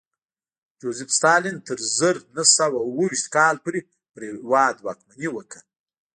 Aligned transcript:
جوزېف 0.79 1.09
ستالین 1.17 1.57
تر 1.67 1.79
زر 1.97 2.17
نه 2.35 2.43
سوه 2.55 2.77
اوه 2.87 3.03
ویشت 3.09 3.25
کال 3.35 3.55
پورې 3.63 3.81
پر 4.13 4.21
هېواد 4.29 4.75
واکمني 4.85 5.29
وکړه 5.31 5.61